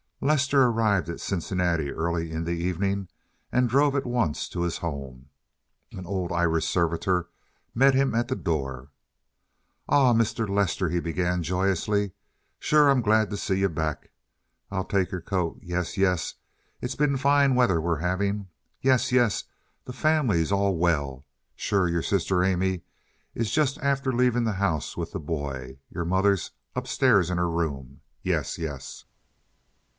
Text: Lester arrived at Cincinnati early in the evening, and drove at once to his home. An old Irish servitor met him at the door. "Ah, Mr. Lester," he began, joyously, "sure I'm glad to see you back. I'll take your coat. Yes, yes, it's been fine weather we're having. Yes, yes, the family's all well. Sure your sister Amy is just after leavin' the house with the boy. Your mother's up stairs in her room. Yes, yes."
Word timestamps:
Lester 0.23 0.63
arrived 0.67 1.09
at 1.09 1.19
Cincinnati 1.19 1.91
early 1.91 2.31
in 2.31 2.43
the 2.43 2.51
evening, 2.51 3.07
and 3.51 3.69
drove 3.69 3.95
at 3.95 4.05
once 4.05 4.47
to 4.49 4.61
his 4.61 4.77
home. 4.77 5.29
An 5.91 6.05
old 6.05 6.31
Irish 6.31 6.65
servitor 6.67 7.29
met 7.73 7.93
him 7.95 8.13
at 8.13 8.27
the 8.27 8.35
door. 8.35 8.89
"Ah, 9.89 10.13
Mr. 10.13 10.47
Lester," 10.49 10.89
he 10.89 10.99
began, 10.99 11.41
joyously, 11.43 12.11
"sure 12.59 12.89
I'm 12.89 13.01
glad 13.01 13.29
to 13.31 13.37
see 13.37 13.59
you 13.59 13.69
back. 13.69 14.11
I'll 14.71 14.85
take 14.85 15.11
your 15.11 15.21
coat. 15.21 15.59
Yes, 15.61 15.97
yes, 15.97 16.35
it's 16.81 16.95
been 16.95 17.17
fine 17.17 17.53
weather 17.55 17.81
we're 17.81 17.97
having. 17.99 18.47
Yes, 18.79 19.11
yes, 19.11 19.45
the 19.85 19.93
family's 19.93 20.51
all 20.51 20.77
well. 20.77 21.25
Sure 21.55 21.87
your 21.87 22.03
sister 22.03 22.43
Amy 22.43 22.81
is 23.35 23.51
just 23.51 23.77
after 23.79 24.11
leavin' 24.11 24.45
the 24.45 24.53
house 24.53 24.97
with 24.97 25.13
the 25.13 25.19
boy. 25.19 25.79
Your 25.89 26.05
mother's 26.05 26.51
up 26.75 26.87
stairs 26.87 27.29
in 27.31 27.37
her 27.37 27.49
room. 27.49 28.01
Yes, 28.23 28.57
yes." 28.59 29.05